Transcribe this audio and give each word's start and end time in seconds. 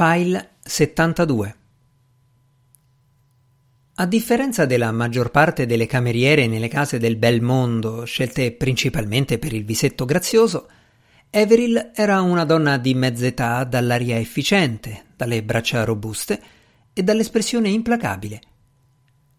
File 0.00 0.50
72 0.62 1.56
A 3.94 4.06
differenza 4.06 4.64
della 4.64 4.92
maggior 4.92 5.32
parte 5.32 5.66
delle 5.66 5.86
cameriere 5.86 6.46
nelle 6.46 6.68
case 6.68 6.98
del 6.98 7.16
bel 7.16 7.42
mondo, 7.42 8.04
scelte 8.04 8.52
principalmente 8.52 9.40
per 9.40 9.52
il 9.52 9.64
visetto 9.64 10.04
grazioso, 10.04 10.68
Averil 11.30 11.90
era 11.96 12.20
una 12.20 12.44
donna 12.44 12.78
di 12.78 12.94
mezz'età 12.94 13.64
dall'aria 13.64 14.16
efficiente, 14.20 15.06
dalle 15.16 15.42
braccia 15.42 15.82
robuste 15.82 16.40
e 16.92 17.02
dall'espressione 17.02 17.68
implacabile. 17.68 18.40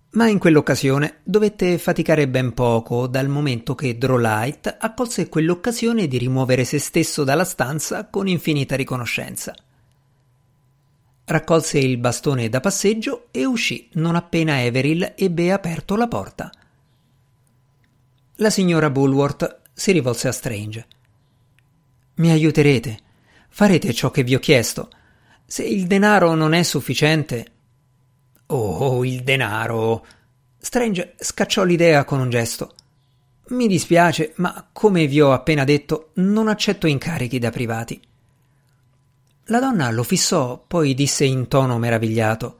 Ma 0.10 0.28
in 0.28 0.40
quell'occasione 0.40 1.20
dovette 1.24 1.78
faticare 1.78 2.28
ben 2.28 2.54
poco 2.54 3.08
dal 3.08 3.30
momento 3.30 3.76
che 3.76 3.98
Drolight 3.98 4.76
accolse 4.78 5.30
quell'occasione 5.30 6.06
di 6.10 6.18
rimuovere 6.18 6.66
se 6.66 6.80
stesso 6.80 7.24
dalla 7.24 7.46
stanza 7.46 8.10
con 8.10 8.28
infinita 8.28 8.76
riconoscenza. 8.76 9.56
Raccolse 11.30 11.78
il 11.78 11.98
bastone 11.98 12.50
da 12.50 12.60
passeggio 12.60 13.28
e 13.30 13.46
uscì 13.46 13.88
non 13.94 14.16
appena 14.16 14.56
Averil 14.56 15.14
ebbe 15.16 15.52
aperto 15.52 15.96
la 15.96 16.08
porta. 16.08 16.52
La 18.38 18.50
signora 18.50 18.90
Bulworth 18.90 19.60
si 19.72 19.92
rivolse 19.92 20.28
a 20.28 20.32
Strange. 20.32 20.88
Mi 22.16 22.32
aiuterete? 22.32 22.98
Farete 23.48 23.94
ciò 23.94 24.10
che 24.10 24.24
vi 24.24 24.34
ho 24.34 24.40
chiesto? 24.40 24.90
Se 25.46 25.64
il 25.64 25.86
denaro 25.86 26.34
non 26.34 26.54
è 26.54 26.64
sufficiente. 26.64 27.46
Oh, 28.48 29.06
il 29.06 29.22
denaro. 29.22 30.04
Strange 30.58 31.14
scacciò 31.20 31.64
l'idea 31.64 32.06
con 32.06 32.22
un 32.22 32.32
gesto. 32.32 32.74
Mi 33.50 33.68
dispiace, 33.68 34.34
ma 34.38 34.68
come 34.74 35.06
vi 35.06 35.22
ho 35.22 35.32
appena 35.32 35.64
detto, 35.64 36.10
non 36.16 36.48
accetto 36.48 36.88
incarichi 36.88 37.38
da 37.38 37.52
privati. 37.52 38.02
La 39.50 39.60
donna 39.60 39.90
lo 39.90 40.04
fissò, 40.04 40.64
poi 40.68 40.94
disse 40.94 41.26
in 41.26 41.48
tono 41.48 41.80
meravigliato. 41.80 42.60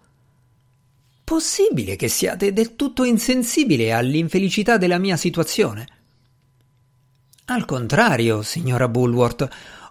Possibile 1.24 1.96
che 1.96 2.08
siate 2.08 2.52
del 2.52 2.76
tutto 2.76 3.04
insensibile 3.04 3.94
all'infelicità 3.94 4.78
della 4.78 4.98
mia 4.98 5.16
situazione? 5.16 5.88
Al 7.46 7.66
contrario, 7.66 8.42
signora 8.42 8.88
Bulworth, 8.88 9.48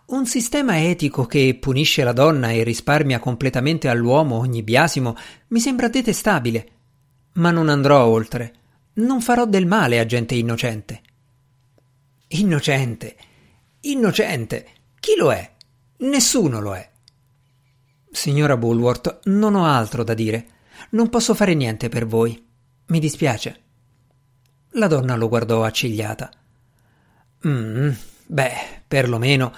un 0.06 0.26
sistema 0.26 0.82
etico 0.82 1.24
che 1.26 1.56
punisce 1.60 2.02
la 2.02 2.12
donna 2.12 2.50
e 2.50 2.64
risparmia 2.64 3.20
completamente 3.20 3.88
all'uomo 3.88 4.38
ogni 4.38 4.64
biasimo 4.64 5.14
mi 5.48 5.60
sembra 5.60 5.88
detestabile. 5.88 6.68
Ma 7.34 7.52
non 7.52 7.68
andrò 7.68 8.06
oltre. 8.06 8.54
Non 8.94 9.20
farò 9.20 9.46
del 9.46 9.66
male 9.66 10.00
a 10.00 10.06
gente 10.06 10.34
innocente. 10.34 11.00
Innocente. 12.28 13.16
Innocente. 13.82 14.66
Chi 14.98 15.14
lo 15.16 15.32
è? 15.32 15.54
Nessuno 15.98 16.60
lo 16.60 16.74
è. 16.74 16.90
Signora 18.10 18.56
Bulworth, 18.56 19.20
non 19.24 19.54
ho 19.54 19.64
altro 19.64 20.04
da 20.04 20.14
dire. 20.14 20.46
Non 20.90 21.08
posso 21.08 21.34
fare 21.34 21.54
niente 21.54 21.88
per 21.88 22.06
voi. 22.06 22.46
Mi 22.86 22.98
dispiace. 22.98 23.60
La 24.72 24.86
donna 24.86 25.16
lo 25.16 25.28
guardò 25.28 25.64
accigliata. 25.64 26.30
Mm, 27.46 27.90
beh, 28.26 28.52
perlomeno 28.86 29.52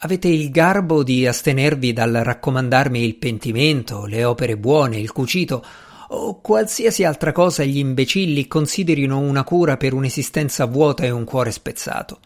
Avete 0.00 0.28
il 0.28 0.50
garbo 0.50 1.02
di 1.02 1.26
astenervi 1.26 1.94
dal 1.94 2.12
raccomandarmi 2.12 3.02
il 3.02 3.16
pentimento, 3.16 4.04
le 4.04 4.24
opere 4.24 4.58
buone, 4.58 4.98
il 4.98 5.10
cucito 5.10 5.64
o 6.08 6.40
qualsiasi 6.40 7.02
altra 7.02 7.32
cosa 7.32 7.64
gli 7.64 7.78
imbecilli 7.78 8.46
considerino 8.46 9.18
una 9.18 9.42
cura 9.42 9.78
per 9.78 9.94
un'esistenza 9.94 10.66
vuota 10.66 11.04
e 11.04 11.10
un 11.10 11.24
cuore 11.24 11.50
spezzato. 11.50 12.20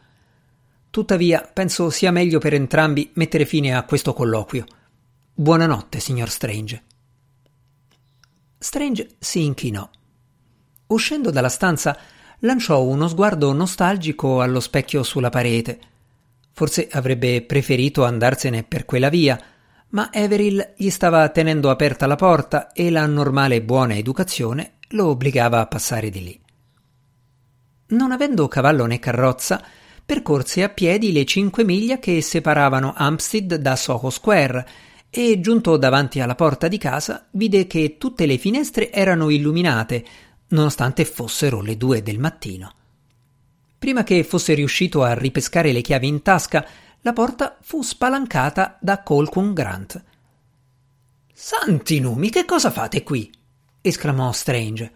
Tuttavia, 0.91 1.49
penso 1.53 1.89
sia 1.91 2.11
meglio 2.11 2.39
per 2.39 2.55
entrambi 2.55 3.11
mettere 3.15 3.45
fine 3.45 3.75
a 3.75 3.85
questo 3.85 4.13
colloquio. 4.13 4.67
Buonanotte, 5.33 6.01
signor 6.01 6.29
Strange. 6.29 6.83
Strange 8.59 9.09
si 9.19 9.45
inchinò. 9.45 9.89
Uscendo 10.89 11.31
dalla 11.31 11.49
stanza, 11.49 11.97
lanciò 12.41 12.83
uno 12.83 13.09
sguardo 13.09 13.53
nostalgico 13.53 14.41
allo 14.41 14.61
specchio 14.61 15.03
sulla 15.03 15.31
parete 15.31 15.89
Forse 16.53 16.89
avrebbe 16.91 17.43
preferito 17.43 18.05
andarsene 18.05 18.65
per 18.65 18.85
quella 18.85 19.09
via, 19.09 19.41
ma 19.91 20.13
Everil 20.13 20.75
gli 20.77 20.91
stava 20.91 21.29
tenendo 21.31 21.71
aperta 21.71 22.07
la 22.07 22.17
porta 22.17 22.73
e 22.73 22.91
la 22.91 23.07
normale 23.07 23.63
buona 23.63 23.97
educazione 23.97 24.75
lo 24.89 25.07
obbligava 25.07 25.61
a 25.61 25.67
passare 25.67 26.11
di 26.11 26.23
lì. 26.23 26.41
Non 27.89 28.13
avendo 28.13 28.47
cavallo 28.47 28.85
né 28.85 28.99
carrozza, 28.99 29.63
percorse 30.05 30.63
a 30.63 30.69
piedi 30.69 31.13
le 31.13 31.25
cinque 31.25 31.65
miglia 31.65 31.99
che 31.99 32.21
separavano 32.21 32.95
Hampstead 32.97 33.55
da 33.57 33.77
Soho 33.77 34.11
Square 34.11 34.69
e, 35.11 35.41
giunto 35.41 35.77
davanti 35.77 36.21
alla 36.21 36.35
porta 36.35 36.69
di 36.69 36.79
casa, 36.79 37.27
vide 37.33 37.67
che 37.67 37.97
tutte 37.99 38.27
le 38.27 38.39
finestre 38.39 38.93
erano 38.93 39.29
illuminate, 39.29 40.05
nonostante 40.49 41.05
fossero 41.05 41.61
le 41.61 41.77
due 41.77 42.03
del 42.03 42.19
mattino. 42.19 42.75
Prima 43.79 44.05
che 44.05 44.23
fosse 44.25 44.55
riuscito 44.55 45.03
a 45.03 45.15
ripescare 45.15 45.73
le 45.73 45.81
chiavi 45.81 46.07
in 46.07 46.23
tasca, 46.23 46.67
la 47.01 47.13
porta 47.13 47.57
fu 47.63 47.83
spalancata 47.83 48.77
da 48.81 49.03
Colquhoun 49.03 49.55
Grant. 49.55 50.05
Santi 51.33 51.99
numi, 51.99 52.29
che 52.31 52.45
cosa 52.45 52.71
fate 52.71 53.03
qui? 53.03 53.33
esclamò 53.81 54.31
Strange. 54.33 54.93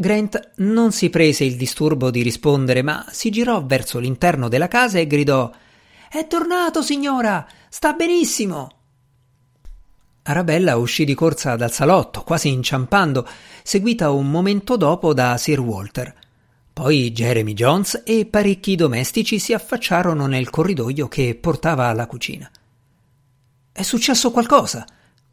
Grant 0.00 0.52
non 0.58 0.92
si 0.92 1.10
prese 1.10 1.42
il 1.42 1.56
disturbo 1.56 2.12
di 2.12 2.22
rispondere, 2.22 2.82
ma 2.82 3.04
si 3.10 3.30
girò 3.30 3.66
verso 3.66 3.98
l'interno 3.98 4.46
della 4.46 4.68
casa 4.68 5.00
e 5.00 5.08
gridò 5.08 5.50
È 6.08 6.24
tornato, 6.28 6.82
signora. 6.82 7.44
Sta 7.68 7.94
benissimo. 7.94 8.70
Arabella 10.22 10.76
uscì 10.76 11.04
di 11.04 11.14
corsa 11.14 11.56
dal 11.56 11.72
salotto, 11.72 12.22
quasi 12.22 12.48
inciampando, 12.48 13.26
seguita 13.64 14.12
un 14.12 14.30
momento 14.30 14.76
dopo 14.76 15.12
da 15.12 15.36
Sir 15.36 15.58
Walter. 15.58 16.14
Poi 16.72 17.10
Jeremy 17.10 17.54
Jones 17.54 18.02
e 18.04 18.24
parecchi 18.24 18.76
domestici 18.76 19.40
si 19.40 19.52
affacciarono 19.52 20.26
nel 20.26 20.48
corridoio 20.48 21.08
che 21.08 21.34
portava 21.34 21.86
alla 21.86 22.06
cucina. 22.06 22.48
È 23.72 23.82
successo 23.82 24.30
qualcosa? 24.30 24.86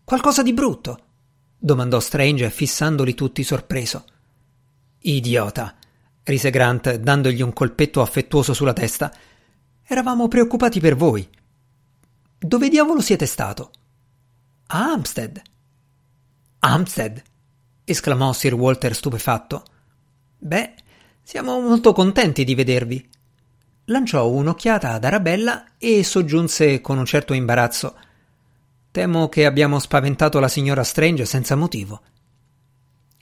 Qualcosa 0.03 0.41
di 0.41 0.53
brutto? 0.53 0.99
domandò 1.55 1.99
Strange 1.99 2.49
fissandoli 2.49 3.13
tutti 3.13 3.43
sorpreso. 3.43 4.05
Idiota, 5.07 5.75
rise 6.23 6.49
Grant 6.49 6.95
dandogli 6.95 7.43
un 7.43 7.53
colpetto 7.53 8.01
affettuoso 8.01 8.55
sulla 8.55 8.73
testa. 8.73 9.13
Eravamo 9.83 10.27
preoccupati 10.27 10.79
per 10.79 10.95
voi. 10.95 11.27
Dove 12.39 12.69
diavolo 12.69 13.01
siete 13.01 13.27
stato? 13.27 13.69
A 14.67 14.91
Hampstead. 14.91 15.39
Hampstead? 16.57 17.21
esclamò 17.83 18.33
Sir 18.33 18.55
Walter 18.55 18.95
stupefatto. 18.95 19.63
Beh, 20.39 20.73
siamo 21.21 21.59
molto 21.59 21.93
contenti 21.93 22.43
di 22.43 22.55
vedervi. 22.55 23.07
Lanciò 23.85 24.27
un'occhiata 24.27 24.93
ad 24.93 25.03
Arabella 25.03 25.73
e 25.77 26.03
soggiunse 26.03 26.81
con 26.81 26.97
un 26.97 27.05
certo 27.05 27.33
imbarazzo. 27.33 27.95
Temo 28.89 29.29
che 29.29 29.45
abbiamo 29.45 29.77
spaventato 29.77 30.39
la 30.39 30.47
signora 30.47 30.83
Strange 30.83 31.25
senza 31.25 31.55
motivo. 31.55 32.01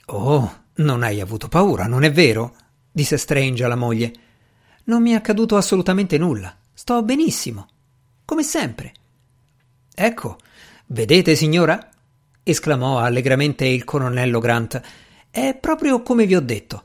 Oh, 0.06 0.62
non 0.74 1.02
hai 1.02 1.20
avuto 1.20 1.48
paura, 1.48 1.86
non 1.86 2.04
è 2.04 2.12
vero? 2.12 2.56
disse 2.90 3.16
Strange 3.16 3.64
alla 3.64 3.76
moglie. 3.76 4.12
Non 4.84 5.02
mi 5.02 5.12
è 5.12 5.14
accaduto 5.14 5.56
assolutamente 5.56 6.18
nulla. 6.18 6.54
Sto 6.72 7.02
benissimo. 7.02 7.68
Come 8.24 8.42
sempre. 8.42 8.92
Ecco, 9.94 10.38
vedete, 10.86 11.36
signora? 11.36 11.88
esclamò 12.42 12.98
allegramente 12.98 13.64
il 13.64 13.84
colonnello 13.84 14.38
Grant. 14.38 14.80
È 15.30 15.56
proprio 15.58 16.02
come 16.02 16.26
vi 16.26 16.36
ho 16.36 16.40
detto. 16.40 16.84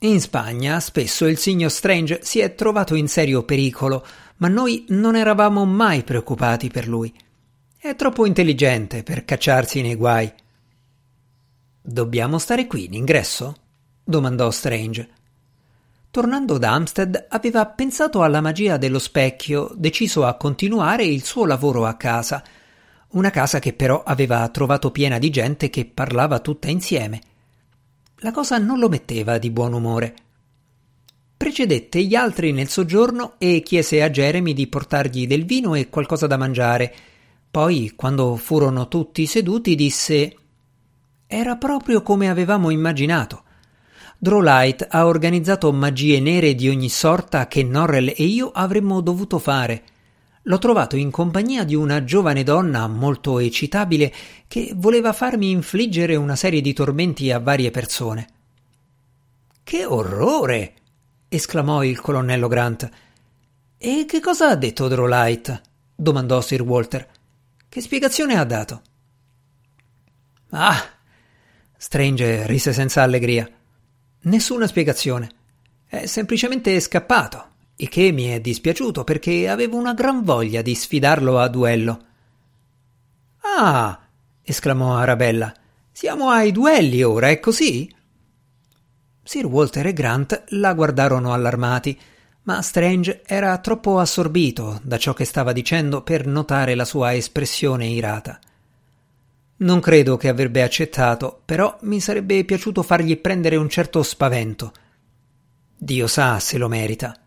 In 0.00 0.20
Spagna 0.20 0.80
spesso 0.80 1.26
il 1.26 1.38
signor 1.38 1.70
Strange 1.70 2.20
si 2.22 2.38
è 2.38 2.54
trovato 2.54 2.94
in 2.94 3.08
serio 3.08 3.42
pericolo, 3.42 4.06
ma 4.36 4.48
noi 4.48 4.84
non 4.88 5.16
eravamo 5.16 5.64
mai 5.64 6.02
preoccupati 6.02 6.68
per 6.68 6.86
lui. 6.86 7.12
È 7.76 7.94
troppo 7.96 8.26
intelligente 8.26 9.02
per 9.02 9.24
cacciarsi 9.24 9.80
nei 9.80 9.94
guai. 9.94 10.32
Dobbiamo 11.86 12.38
stare 12.38 12.66
qui 12.66 12.86
in 12.86 12.94
ingresso? 12.94 13.54
domandò 14.02 14.50
Strange. 14.50 15.06
Tornando 16.10 16.56
da 16.56 16.72
Hampstead 16.72 17.26
aveva 17.28 17.66
pensato 17.66 18.22
alla 18.22 18.40
magia 18.40 18.78
dello 18.78 18.98
specchio, 18.98 19.70
deciso 19.76 20.24
a 20.24 20.38
continuare 20.38 21.04
il 21.04 21.22
suo 21.24 21.44
lavoro 21.44 21.84
a 21.84 21.92
casa, 21.96 22.42
una 23.08 23.28
casa 23.28 23.58
che 23.58 23.74
però 23.74 24.02
aveva 24.02 24.48
trovato 24.48 24.90
piena 24.92 25.18
di 25.18 25.28
gente 25.28 25.68
che 25.68 25.84
parlava 25.84 26.38
tutta 26.38 26.70
insieme. 26.70 27.20
La 28.20 28.32
cosa 28.32 28.56
non 28.56 28.78
lo 28.78 28.88
metteva 28.88 29.36
di 29.36 29.50
buon 29.50 29.74
umore. 29.74 30.14
Precedette 31.36 32.02
gli 32.02 32.14
altri 32.14 32.52
nel 32.52 32.70
soggiorno 32.70 33.34
e 33.36 33.60
chiese 33.62 34.02
a 34.02 34.08
Jeremy 34.08 34.54
di 34.54 34.68
portargli 34.68 35.26
del 35.26 35.44
vino 35.44 35.74
e 35.74 35.90
qualcosa 35.90 36.26
da 36.26 36.38
mangiare. 36.38 36.94
Poi, 37.50 37.92
quando 37.94 38.36
furono 38.36 38.88
tutti 38.88 39.26
seduti, 39.26 39.74
disse 39.74 40.38
Era 41.26 41.56
proprio 41.56 42.02
come 42.02 42.28
avevamo 42.28 42.70
immaginato. 42.70 43.42
Drolight 44.18 44.86
ha 44.88 45.06
organizzato 45.06 45.72
magie 45.72 46.20
nere 46.20 46.54
di 46.54 46.68
ogni 46.68 46.88
sorta 46.88 47.46
che 47.46 47.62
Norrell 47.62 48.08
e 48.08 48.24
io 48.24 48.50
avremmo 48.52 49.00
dovuto 49.00 49.38
fare. 49.38 49.82
l'ho 50.46 50.58
trovato 50.58 50.96
in 50.96 51.10
compagnia 51.10 51.64
di 51.64 51.74
una 51.74 52.04
giovane 52.04 52.42
donna 52.42 52.86
molto 52.86 53.38
eccitabile 53.38 54.12
che 54.46 54.72
voleva 54.74 55.14
farmi 55.14 55.50
infliggere 55.50 56.16
una 56.16 56.36
serie 56.36 56.60
di 56.60 56.72
tormenti 56.74 57.30
a 57.30 57.38
varie 57.38 57.70
persone. 57.70 58.28
Che 59.62 59.84
orrore! 59.84 60.74
esclamò 61.28 61.82
il 61.82 62.00
colonnello 62.00 62.48
Grant. 62.48 62.88
E 63.78 64.04
che 64.06 64.20
cosa 64.20 64.50
ha 64.50 64.56
detto 64.56 64.88
Drolight? 64.88 65.60
domandò 65.94 66.40
Sir 66.40 66.62
Walter. 66.62 67.08
Che 67.68 67.80
spiegazione 67.80 68.38
ha 68.38 68.44
dato? 68.44 68.82
Ah! 70.50 70.93
Strange 71.86 72.46
rise 72.46 72.72
senza 72.72 73.02
allegria. 73.02 73.46
Nessuna 74.22 74.66
spiegazione. 74.66 75.28
È 75.86 76.06
semplicemente 76.06 76.80
scappato, 76.80 77.48
il 77.76 77.90
che 77.90 78.10
mi 78.10 78.24
è 78.24 78.40
dispiaciuto 78.40 79.04
perché 79.04 79.50
avevo 79.50 79.76
una 79.76 79.92
gran 79.92 80.24
voglia 80.24 80.62
di 80.62 80.74
sfidarlo 80.74 81.38
a 81.38 81.46
duello. 81.46 82.04
Ah! 83.58 84.00
esclamò 84.42 84.96
Arabella. 84.96 85.52
Siamo 85.92 86.30
ai 86.30 86.52
duelli 86.52 87.02
ora, 87.02 87.28
è 87.28 87.38
così? 87.38 87.94
Sir 89.22 89.44
Walter 89.44 89.86
e 89.86 89.92
Grant 89.92 90.44
la 90.48 90.72
guardarono 90.72 91.34
allarmati, 91.34 92.00
ma 92.44 92.62
Strange 92.62 93.20
era 93.26 93.58
troppo 93.58 93.98
assorbito 93.98 94.80
da 94.82 94.96
ciò 94.96 95.12
che 95.12 95.26
stava 95.26 95.52
dicendo 95.52 96.00
per 96.02 96.26
notare 96.26 96.76
la 96.76 96.86
sua 96.86 97.14
espressione 97.14 97.88
irata. 97.88 98.40
Non 99.64 99.80
credo 99.80 100.18
che 100.18 100.28
avrebbe 100.28 100.62
accettato, 100.62 101.40
però 101.42 101.78
mi 101.82 101.98
sarebbe 101.98 102.44
piaciuto 102.44 102.82
fargli 102.82 103.18
prendere 103.18 103.56
un 103.56 103.70
certo 103.70 104.02
spavento. 104.02 104.72
Dio 105.74 106.06
sa 106.06 106.38
se 106.38 106.58
lo 106.58 106.68
merita. 106.68 107.18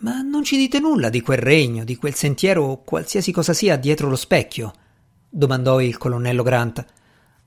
Ma 0.00 0.20
non 0.20 0.44
ci 0.44 0.58
dite 0.58 0.80
nulla 0.80 1.08
di 1.08 1.22
quel 1.22 1.38
regno, 1.38 1.84
di 1.84 1.96
quel 1.96 2.14
sentiero 2.14 2.64
o 2.64 2.82
qualsiasi 2.82 3.32
cosa 3.32 3.54
sia 3.54 3.76
dietro 3.76 4.10
lo 4.10 4.16
specchio? 4.16 4.72
domandò 5.30 5.80
il 5.80 5.96
colonnello 5.96 6.42
Grant. 6.42 6.84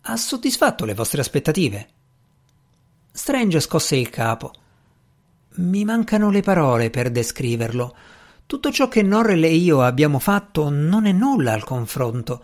Ha 0.01 0.17
soddisfatto 0.17 0.83
le 0.83 0.95
vostre 0.95 1.21
aspettative? 1.21 1.87
Strange 3.11 3.59
scosse 3.59 3.95
il 3.95 4.09
capo. 4.09 4.53
Mi 5.57 5.85
mancano 5.85 6.31
le 6.31 6.41
parole 6.41 6.89
per 6.89 7.11
descriverlo. 7.11 7.95
Tutto 8.47 8.71
ciò 8.71 8.87
che 8.87 9.03
Norrell 9.03 9.43
e 9.43 9.53
io 9.53 9.83
abbiamo 9.83 10.17
fatto 10.17 10.69
non 10.69 11.05
è 11.05 11.11
nulla 11.11 11.53
al 11.53 11.63
confronto. 11.63 12.43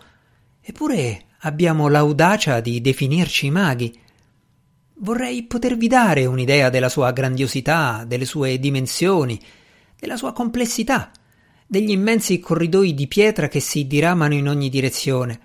Eppure 0.62 1.24
abbiamo 1.40 1.88
l'audacia 1.88 2.60
di 2.60 2.80
definirci 2.80 3.50
maghi. 3.50 3.92
Vorrei 4.98 5.42
potervi 5.42 5.88
dare 5.88 6.24
un'idea 6.24 6.70
della 6.70 6.88
sua 6.88 7.10
grandiosità, 7.10 8.04
delle 8.06 8.24
sue 8.24 8.60
dimensioni, 8.60 9.40
della 9.98 10.16
sua 10.16 10.32
complessità, 10.32 11.10
degli 11.66 11.90
immensi 11.90 12.38
corridoi 12.38 12.94
di 12.94 13.08
pietra 13.08 13.48
che 13.48 13.58
si 13.58 13.88
diramano 13.88 14.34
in 14.34 14.48
ogni 14.48 14.68
direzione. 14.68 15.40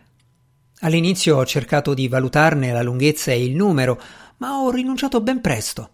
All'inizio 0.81 1.37
ho 1.37 1.45
cercato 1.45 1.95
di 1.95 2.07
valutarne 2.07 2.71
la 2.71 2.83
lunghezza 2.83 3.31
e 3.31 3.43
il 3.43 3.55
numero, 3.55 3.99
ma 4.37 4.59
ho 4.59 4.69
rinunciato 4.69 5.21
ben 5.21 5.41
presto. 5.41 5.89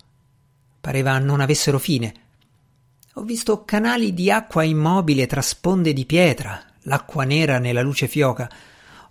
Pareva 0.82 1.18
non 1.20 1.40
avessero 1.40 1.80
fine. 1.80 2.14
Ho 3.14 3.22
visto 3.22 3.64
canali 3.64 4.14
di 4.14 4.30
acqua 4.30 4.64
immobile 4.64 5.28
tra 5.28 5.42
sponde 5.42 5.94
di 5.94 6.06
pietra, 6.06 6.62
l'acqua 6.82 7.24
nera 7.24 7.60
nella 7.60 7.82
luce 7.82 8.10
fioca. 8.10 8.50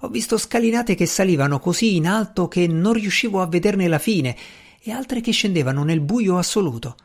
Ho 0.04 0.08
visto 0.08 0.37
scalinate 0.37 0.96
che 0.96 1.06
salivano 1.06 1.60
così 1.60 1.94
in 1.94 2.08
alto 2.08 2.49
che 2.49 2.66
non 2.66 2.93
riuscivo 2.93 3.40
a 3.40 3.46
vederne 3.46 3.87
la 3.87 4.00
fine 4.00 4.37
e 4.81 4.90
altre 4.90 5.20
che 5.20 5.31
scendevano 5.31 5.84
nel 5.84 6.00
buio 6.00 6.38
assoluto. 6.38 6.96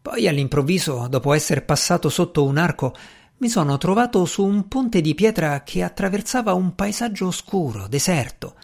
Poi 0.00 0.26
all'improvviso, 0.26 1.08
dopo 1.08 1.34
essere 1.34 1.60
passato 1.60 2.08
sotto 2.08 2.44
un 2.44 2.56
arco, 2.56 2.94
mi 3.38 3.50
sono 3.50 3.76
trovato 3.76 4.24
su 4.24 4.42
un 4.46 4.66
ponte 4.66 5.02
di 5.02 5.14
pietra 5.14 5.62
che 5.62 5.82
attraversava 5.82 6.54
un 6.54 6.74
paesaggio 6.74 7.26
oscuro, 7.26 7.86
deserto. 7.86 8.54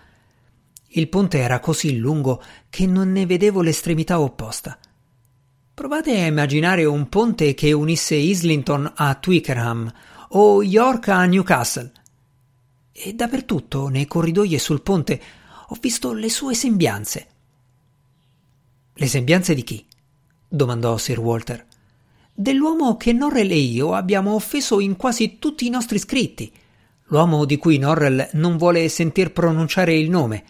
Il 0.95 1.11
ponte 1.11 1.39
era 1.39 1.61
così 1.61 1.99
lungo 1.99 2.43
che 2.71 2.87
non 2.87 3.13
ne 3.13 3.27
vedevo 3.27 3.61
l'estremità 3.61 4.19
opposta. 4.19 4.79
Provate 5.75 6.23
a 6.23 6.27
immaginare 6.27 6.87
un 6.87 7.07
ponte 7.11 7.53
che 7.53 7.73
unisse 7.73 8.15
Islington 8.15 8.91
a 8.95 9.15
Twickenham 9.15 9.93
o 10.29 10.63
York 10.63 11.09
a 11.09 11.27
Newcastle. 11.27 11.93
E 12.93 13.15
dappertutto, 13.15 13.89
nei 13.89 14.07
corridoi 14.07 14.55
e 14.55 14.59
sul 14.59 14.83
ponte, 14.83 15.21
ho 15.69 15.79
visto 15.81 16.13
le 16.13 16.29
sue 16.29 16.55
sembianze. 16.55 17.27
Le 18.95 19.07
sembianze 19.07 19.55
di 19.55 19.65
chi? 19.65 19.85
domandò 20.47 20.97
Sir 20.99 21.19
Walter. 21.19 21.67
Dell'uomo 22.35 22.97
che 22.97 23.13
Norrell 23.13 23.51
e 23.51 23.59
io 23.59 23.95
abbiamo 23.95 24.35
offeso 24.35 24.81
in 24.81 24.97
quasi 24.97 25.39
tutti 25.39 25.67
i 25.67 25.71
nostri 25.71 25.99
scritti. 25.99 26.53
L'uomo 27.07 27.45
di 27.45 27.57
cui 27.57 27.79
Norrell 27.79 28.31
non 28.33 28.57
vuole 28.57 28.89
sentir 28.89 29.33
pronunciare 29.33 29.95
il 29.95 30.09
nome 30.09 30.45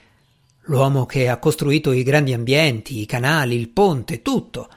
l'uomo 0.67 1.07
che 1.07 1.29
ha 1.29 1.39
costruito 1.39 1.93
i 1.93 2.03
grandi 2.03 2.33
ambienti, 2.33 3.01
i 3.01 3.07
canali, 3.07 3.57
il 3.57 3.71
ponte, 3.71 4.23
tutto. 4.23 4.69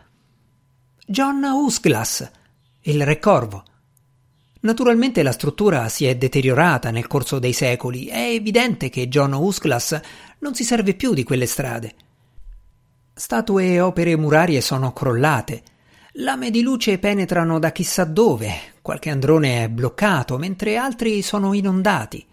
John 1.06 1.44
Usglass, 1.44 2.30
il 2.82 3.06
Re 3.06 3.20
Corvo. 3.20 3.64
Naturalmente 4.66 5.22
la 5.22 5.32
struttura 5.32 5.90
si 5.90 6.08
è 6.08 6.16
deteriorata 6.16 6.90
nel 6.90 7.06
corso 7.06 7.38
dei 7.38 7.54
secoli, 7.54 8.08
è 8.08 8.30
evidente 8.30 8.90
che 8.90 9.08
John 9.08 9.34
Usglass 9.34 10.00
non 10.40 10.56
si 10.56 10.64
serve 10.64 10.96
più 10.96 11.14
di 11.14 11.24
quelle 11.24 11.46
strade. 11.46 11.94
Statue 13.14 13.74
e 13.74 13.80
opere 13.80 14.18
murarie 14.18 14.62
sono 14.62 14.92
crollate, 14.92 15.62
lame 16.14 16.50
di 16.50 16.64
luce 16.64 16.98
penetrano 16.98 17.60
da 17.60 17.72
chissà 17.72 18.06
dove, 18.06 18.74
qualche 18.82 19.12
androne 19.12 19.66
è 19.66 19.70
bloccato, 19.70 20.40
mentre 20.40 20.78
altri 20.78 21.22
sono 21.22 21.54
inondati. 21.54 22.26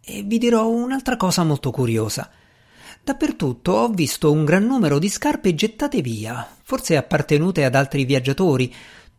E 0.00 0.22
vi 0.22 0.38
dirò 0.38 0.66
un'altra 0.70 1.18
cosa 1.18 1.44
molto 1.44 1.70
curiosa. 1.70 2.30
Dappertutto 3.02 3.72
ho 3.72 3.88
visto 3.90 4.32
un 4.32 4.46
gran 4.46 4.64
numero 4.64 4.98
di 4.98 5.10
scarpe 5.10 5.54
gettate 5.54 6.00
via, 6.00 6.48
forse 6.62 6.96
appartenute 6.96 7.66
ad 7.66 7.74
altri 7.74 8.06
viaggiatori, 8.06 8.74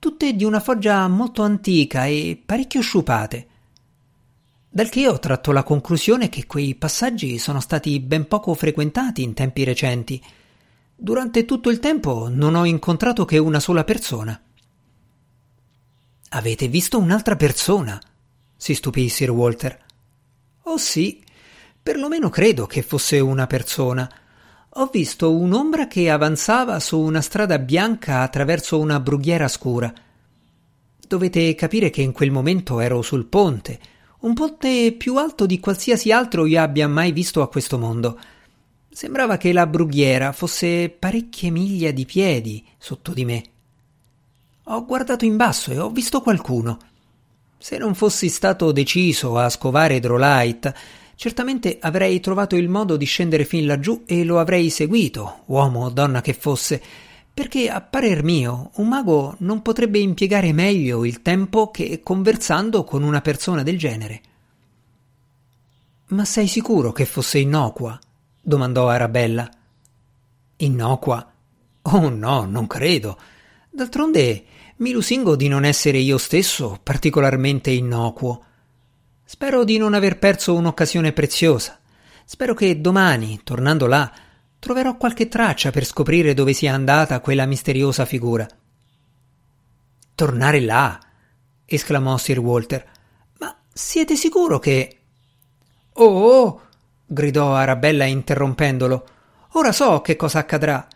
tutte 0.06 0.36
di 0.36 0.44
una 0.44 0.60
foggia 0.60 1.08
molto 1.08 1.42
antica 1.42 2.06
e 2.06 2.40
parecchio 2.46 2.80
sciupate. 2.80 3.48
Dal 4.70 4.88
che 4.88 5.08
ho 5.08 5.18
tratto 5.18 5.52
la 5.52 5.64
conclusione 5.64 6.30
che 6.30 6.46
quei 6.46 6.76
passaggi 6.76 7.40
sono 7.40 7.60
stati 7.60 8.00
ben 8.00 8.28
poco 8.28 8.54
frequentati 8.54 9.24
in 9.24 9.34
tempi 9.34 9.64
recenti. 9.64 10.24
Durante 10.96 11.46
tutto 11.46 11.72
il 11.72 11.80
tempo 11.80 12.28
non 12.30 12.54
ho 12.54 12.66
incontrato 12.66 13.26
che 13.26 13.40
una 13.40 13.60
sola 13.60 13.84
persona. 13.84 14.40
Avete 16.30 16.68
visto 16.68 17.00
un'altra 17.00 17.36
persona? 17.36 18.00
si 18.56 18.76
stupì 18.76 19.10
Sir 19.10 19.32
Walter. 19.32 19.86
Oh 20.66 20.78
sì, 20.78 21.24
Perlomeno 21.82 22.30
credo 22.30 22.68
che 22.68 22.84
fosse 22.84 23.20
una 23.20 23.48
persona. 23.48 24.08
Ho 24.78 24.88
visto 24.88 25.34
un'ombra 25.34 25.88
che 25.88 26.10
avanzava 26.10 26.82
su 26.82 27.00
una 27.00 27.22
strada 27.22 27.60
bianca 27.60 28.20
attraverso 28.20 28.78
una 28.78 29.00
brughiera 29.00 29.48
scura. 29.48 29.94
Dovete 31.08 31.56
capire 31.56 31.90
che 31.90 32.02
in 32.02 32.12
quel 32.12 32.30
momento 32.30 32.82
ero 32.82 33.02
sul 33.02 33.26
ponte, 33.26 33.80
un 34.20 34.34
ponte 34.34 34.92
più 34.92 35.16
alto 35.16 35.46
di 35.46 35.62
qualsiasi 35.62 36.12
altro 36.12 36.46
io 36.46 36.62
abbia 36.62 36.90
mai 36.90 37.14
visto 37.14 37.42
a 37.42 37.48
questo 37.48 37.78
mondo. 37.78 38.20
Sembrava 38.90 39.38
che 39.38 39.54
la 39.54 39.66
brughiera 39.66 40.34
fosse 40.34 40.90
parecchie 40.90 41.52
miglia 41.52 41.92
di 41.92 42.04
piedi 42.04 42.62
sotto 42.78 43.14
di 43.14 43.24
me. 43.24 43.44
Ho 44.66 44.84
guardato 44.84 45.24
in 45.24 45.38
basso 45.38 45.72
e 45.72 45.80
ho 45.80 45.90
visto 45.90 46.20
qualcuno. 46.20 46.80
Se 47.58 47.78
non 47.78 47.96
fossi 47.96 48.28
stato 48.28 48.74
deciso 48.74 49.38
a 49.38 49.48
scovare 49.48 50.02
Drolight, 50.02 50.74
certamente 51.16 51.78
avrei 51.80 52.20
trovato 52.20 52.56
il 52.56 52.70
modo 52.70 52.98
di 52.98 53.06
scendere 53.06 53.46
fin 53.46 53.66
laggiù 53.66 54.04
e 54.06 54.24
lo 54.24 54.40
avrei 54.40 54.70
seguito, 54.70 55.44
uomo 55.46 55.86
o 55.86 55.90
donna 55.90 56.22
che 56.22 56.34
fosse, 56.34 56.82
perché 57.34 57.70
a 57.70 57.82
parer 57.82 58.24
mio 58.24 58.72
un 58.76 58.88
mago 58.88 59.36
non 59.40 59.62
potrebbe 59.62 60.00
impiegare 60.00 60.54
meglio 60.54 61.04
il 61.04 61.22
tempo 61.22 61.70
che 61.70 62.02
conversando 62.02 62.84
con 62.84 63.04
una 63.04 63.22
persona 63.22 63.64
del 63.64 63.78
genere. 63.78 64.22
Ma 66.08 66.24
sei 66.24 66.48
sicuro 66.48 66.92
che 66.92 67.06
fosse 67.06 67.40
innocua? 67.40 68.00
domandò 68.40 68.88
Arabella. 68.88 69.50
Innocua? 70.58 71.34
Oh 71.82 72.10
no, 72.10 72.46
non 72.46 72.68
credo. 72.68 73.20
D'altronde 73.70 74.44
mi 74.78 74.92
lusingo 74.92 75.36
di 75.36 75.48
non 75.48 75.66
essere 75.66 75.98
io 75.98 76.18
stesso 76.18 76.80
particolarmente 76.82 77.72
innocuo. 77.72 78.44
Spero 79.28 79.64
di 79.64 79.80
non 79.80 79.96
aver 79.96 80.20
perso 80.20 80.54
un'occasione 80.54 81.12
preziosa. 81.12 81.80
Spero 82.24 82.54
che 82.54 82.80
domani, 82.80 83.42
tornando 83.44 83.88
là, 83.88 84.12
troverò 84.60 84.98
qualche 84.98 85.28
traccia 85.28 85.72
per 85.72 85.84
scoprire 85.84 86.36
dove 86.36 86.54
sia 86.54 86.76
andata 86.76 87.20
quella 87.20 87.48
misteriosa 87.48 88.06
figura. 88.06 88.48
Tornare 90.14 90.60
là? 90.62 91.00
esclamò 91.66 92.18
Sir 92.18 92.38
Walter. 92.38 92.86
Ma 93.40 93.58
siete 93.74 94.16
sicuro 94.16 94.60
che. 94.60 94.98
Oh! 95.94 96.06
oh 96.06 96.62
gridò 97.04 97.56
Arabella 97.56 98.06
interrompendolo. 98.06 99.08
Ora 99.54 99.72
so 99.72 100.02
che 100.02 100.16
cosa 100.16 100.38
accadrà. 100.38 100.88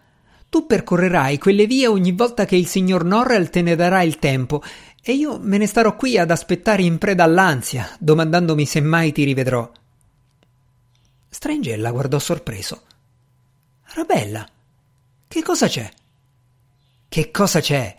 Tu 0.50 0.66
percorrerai 0.68 1.38
quelle 1.40 1.66
vie 1.66 1.88
ogni 1.88 2.12
volta 2.12 2.46
che 2.46 2.56
il 2.56 2.68
signor 2.68 3.04
Norrell 3.04 3.50
te 3.50 3.62
ne 3.62 3.76
darà 3.76 4.04
il 4.04 4.18
tempo 4.18 4.64
e 5.10 5.14
io 5.14 5.40
me 5.40 5.58
ne 5.58 5.66
starò 5.66 5.96
qui 5.96 6.20
ad 6.20 6.30
aspettare 6.30 6.84
in 6.84 7.00
preda 7.00 7.24
all'ansia, 7.24 7.90
domandandomi 8.00 8.64
se 8.66 8.80
mai 8.80 9.12
ti 9.12 9.24
rivedrò. 9.24 9.70
Strange 11.28 11.76
la 11.78 11.90
guardò 11.90 12.20
sorpreso. 12.20 12.84
Arabella, 13.86 14.48
che 15.28 15.42
cosa 15.42 15.68
c'è? 15.68 15.90
Che 17.10 17.32
cosa 17.32 17.60
c'è? 17.60 17.96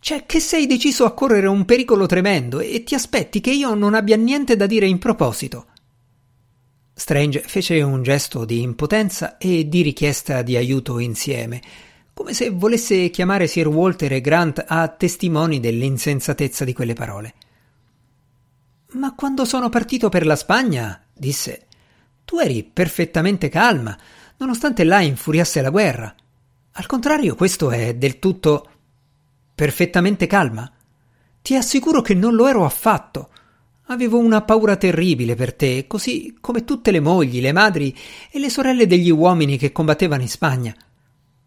C'è 0.00 0.24
che 0.24 0.40
sei 0.40 0.66
deciso 0.66 1.04
a 1.04 1.12
correre 1.12 1.46
un 1.46 1.66
pericolo 1.66 2.06
tremendo 2.06 2.60
e 2.60 2.82
ti 2.84 2.94
aspetti 2.94 3.42
che 3.42 3.52
io 3.52 3.74
non 3.74 3.92
abbia 3.92 4.16
niente 4.16 4.56
da 4.56 4.64
dire 4.64 4.86
in 4.86 4.98
proposito. 4.98 5.66
Strange 6.94 7.40
fece 7.40 7.82
un 7.82 8.02
gesto 8.02 8.46
di 8.46 8.62
impotenza 8.62 9.36
e 9.36 9.68
di 9.68 9.82
richiesta 9.82 10.40
di 10.40 10.56
aiuto 10.56 10.98
insieme, 10.98 11.60
come 12.14 12.32
se 12.32 12.48
volesse 12.50 13.10
chiamare 13.10 13.48
Sir 13.48 13.66
Walter 13.66 14.12
e 14.12 14.20
Grant 14.20 14.64
a 14.66 14.86
testimoni 14.86 15.58
dell'insensatezza 15.58 16.64
di 16.64 16.72
quelle 16.72 16.94
parole. 16.94 17.34
Ma 18.92 19.14
quando 19.14 19.44
sono 19.44 19.68
partito 19.68 20.08
per 20.08 20.24
la 20.24 20.36
Spagna, 20.36 21.04
disse, 21.12 21.66
tu 22.24 22.38
eri 22.38 22.62
perfettamente 22.62 23.48
calma, 23.48 23.98
nonostante 24.36 24.84
là 24.84 25.00
infuriasse 25.00 25.60
la 25.60 25.70
guerra. 25.70 26.14
Al 26.76 26.86
contrario, 26.86 27.34
questo 27.34 27.72
è 27.72 27.94
del 27.96 28.20
tutto 28.20 28.70
perfettamente 29.52 30.28
calma. 30.28 30.70
Ti 31.42 31.56
assicuro 31.56 32.00
che 32.00 32.14
non 32.14 32.36
lo 32.36 32.46
ero 32.46 32.64
affatto. 32.64 33.30
Avevo 33.86 34.18
una 34.18 34.42
paura 34.42 34.76
terribile 34.76 35.34
per 35.34 35.52
te, 35.52 35.88
così 35.88 36.36
come 36.40 36.64
tutte 36.64 36.92
le 36.92 37.00
mogli, 37.00 37.40
le 37.40 37.52
madri 37.52 37.94
e 38.30 38.38
le 38.38 38.48
sorelle 38.48 38.86
degli 38.86 39.10
uomini 39.10 39.58
che 39.58 39.72
combattevano 39.72 40.22
in 40.22 40.28
Spagna. 40.28 40.74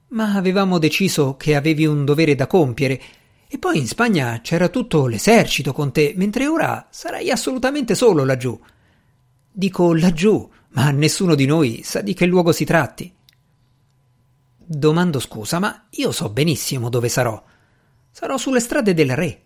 Ma 0.10 0.34
avevamo 0.36 0.78
deciso 0.78 1.36
che 1.36 1.56
avevi 1.56 1.86
un 1.86 2.06
dovere 2.06 2.36
da 2.36 2.48
compiere, 2.48 3.02
e 3.50 3.58
poi 3.58 3.78
in 3.78 3.88
Spagna 3.88 4.40
c'era 4.42 4.70
tutto 4.70 5.08
l'esercito 5.08 5.74
con 5.74 5.92
te, 5.92 6.14
mentre 6.16 6.48
ora 6.48 6.88
sarai 6.90 7.32
assolutamente 7.32 7.96
solo 7.96 8.26
laggiù. 8.26 8.60
Dico 9.52 9.94
laggiù, 9.94 10.50
ma 10.70 10.92
nessuno 10.92 11.34
di 11.34 11.46
noi 11.46 11.82
sa 11.84 12.02
di 12.02 12.14
che 12.14 12.26
luogo 12.26 12.52
si 12.52 12.66
tratti. 12.66 13.14
Domando 14.58 15.20
scusa, 15.20 15.60
ma 15.60 15.88
io 15.92 16.12
so 16.12 16.30
benissimo 16.30 16.90
dove 16.90 17.10
sarò. 17.10 17.42
Sarò 18.12 18.38
sulle 18.38 18.60
strade 18.60 18.94
del 18.94 19.16
re. 19.16 19.44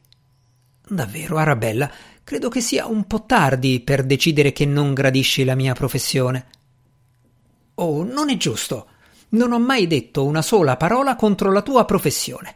Davvero, 0.88 1.38
Arabella, 1.38 1.92
credo 2.24 2.50
che 2.50 2.62
sia 2.62 2.88
un 2.88 3.06
po' 3.06 3.26
tardi 3.26 3.82
per 3.82 4.04
decidere 4.04 4.52
che 4.52 4.66
non 4.66 4.94
gradisci 4.94 5.44
la 5.44 5.56
mia 5.56 5.74
professione. 5.74 6.48
Oh, 7.76 8.04
non 8.04 8.30
è 8.30 8.38
giusto. 8.38 8.88
Non 9.32 9.54
ho 9.54 9.60
mai 9.60 9.88
detto 9.88 10.26
una 10.26 10.42
sola 10.42 10.76
parola 10.76 11.16
contro 11.16 11.52
la 11.52 11.62
tua 11.62 11.86
professione. 11.86 12.56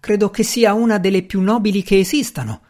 Credo 0.00 0.30
che 0.30 0.42
sia 0.42 0.72
una 0.72 0.98
delle 0.98 1.22
più 1.22 1.42
nobili 1.42 1.82
che 1.82 1.98
esistano. 1.98 2.62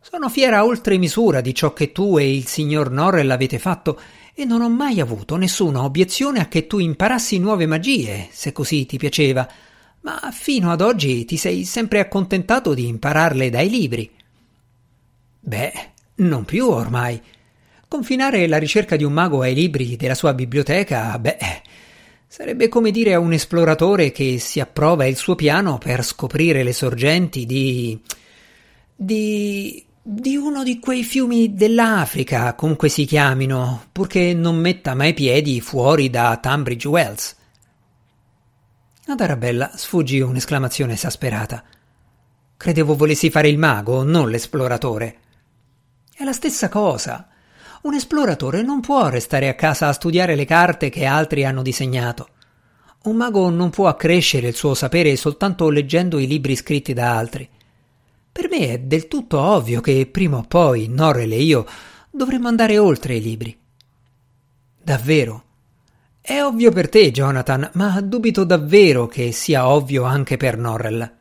Sono 0.00 0.30
fiera 0.30 0.64
oltre 0.64 0.96
misura 0.96 1.42
di 1.42 1.54
ciò 1.54 1.74
che 1.74 1.92
tu 1.92 2.16
e 2.16 2.34
il 2.34 2.46
signor 2.46 2.90
Norrell 2.90 3.30
avete 3.30 3.58
fatto 3.58 4.00
e 4.32 4.46
non 4.46 4.62
ho 4.62 4.70
mai 4.70 5.00
avuto 5.00 5.36
nessuna 5.36 5.82
obiezione 5.82 6.40
a 6.40 6.48
che 6.48 6.66
tu 6.66 6.78
imparassi 6.78 7.38
nuove 7.38 7.66
magie, 7.66 8.28
se 8.30 8.52
così 8.52 8.86
ti 8.86 8.96
piaceva, 8.96 9.46
ma 10.00 10.30
fino 10.32 10.70
ad 10.70 10.80
oggi 10.80 11.26
ti 11.26 11.36
sei 11.36 11.64
sempre 11.64 11.98
accontentato 11.98 12.72
di 12.72 12.86
impararle 12.86 13.50
dai 13.50 13.68
libri. 13.68 14.10
Beh, 15.40 15.72
non 16.16 16.46
più 16.46 16.68
ormai. 16.68 17.20
Confinare 17.86 18.46
la 18.46 18.58
ricerca 18.58 18.96
di 18.96 19.04
un 19.04 19.12
mago 19.12 19.42
ai 19.42 19.54
libri 19.54 19.96
della 19.96 20.14
sua 20.14 20.32
biblioteca, 20.32 21.18
beh, 21.18 21.62
Sarebbe 22.38 22.68
come 22.68 22.92
dire 22.92 23.14
a 23.14 23.18
un 23.18 23.32
esploratore 23.32 24.12
che 24.12 24.38
si 24.38 24.60
approva 24.60 25.04
il 25.06 25.16
suo 25.16 25.34
piano 25.34 25.76
per 25.76 26.04
scoprire 26.04 26.62
le 26.62 26.72
sorgenti 26.72 27.44
di. 27.44 28.00
di. 28.94 29.84
di 30.00 30.36
uno 30.36 30.62
di 30.62 30.78
quei 30.78 31.02
fiumi 31.02 31.54
dell'Africa, 31.54 32.54
comunque 32.54 32.88
si 32.90 33.06
chiamino, 33.06 33.86
purché 33.90 34.34
non 34.34 34.54
metta 34.54 34.94
mai 34.94 35.14
piedi 35.14 35.60
fuori 35.60 36.10
da 36.10 36.38
Tunbridge 36.40 36.86
Wells. 36.86 37.36
Ad 39.06 39.20
Arabella 39.20 39.72
sfuggì 39.74 40.20
un'esclamazione 40.20 40.92
esasperata. 40.92 41.64
Credevo 42.56 42.94
volessi 42.94 43.30
fare 43.30 43.48
il 43.48 43.58
mago, 43.58 44.04
non 44.04 44.30
l'esploratore. 44.30 45.18
È 46.14 46.22
la 46.22 46.32
stessa 46.32 46.68
cosa. 46.68 47.30
Un 47.82 47.94
esploratore 47.94 48.62
non 48.62 48.80
può 48.80 49.08
restare 49.08 49.48
a 49.48 49.54
casa 49.54 49.88
a 49.88 49.92
studiare 49.92 50.34
le 50.34 50.44
carte 50.44 50.88
che 50.88 51.04
altri 51.04 51.44
hanno 51.44 51.62
disegnato. 51.62 52.28
Un 53.04 53.16
mago 53.16 53.48
non 53.50 53.70
può 53.70 53.86
accrescere 53.86 54.48
il 54.48 54.54
suo 54.54 54.74
sapere 54.74 55.14
soltanto 55.14 55.70
leggendo 55.70 56.18
i 56.18 56.26
libri 56.26 56.56
scritti 56.56 56.92
da 56.92 57.16
altri. 57.16 57.48
Per 58.32 58.48
me 58.48 58.68
è 58.68 58.78
del 58.80 59.06
tutto 59.06 59.38
ovvio 59.38 59.80
che 59.80 60.06
prima 60.06 60.38
o 60.38 60.44
poi 60.46 60.88
Norrell 60.88 61.32
e 61.32 61.40
io 61.40 61.66
dovremmo 62.10 62.48
andare 62.48 62.78
oltre 62.78 63.14
i 63.14 63.22
libri. 63.22 63.56
Davvero? 64.82 65.44
È 66.20 66.42
ovvio 66.42 66.72
per 66.72 66.88
te, 66.88 67.10
Jonathan, 67.10 67.70
ma 67.74 68.00
dubito 68.00 68.44
davvero 68.44 69.06
che 69.06 69.32
sia 69.32 69.68
ovvio 69.68 70.02
anche 70.02 70.36
per 70.36 70.58
Norrell. 70.58 71.17